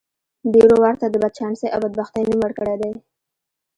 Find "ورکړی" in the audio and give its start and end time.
2.43-2.75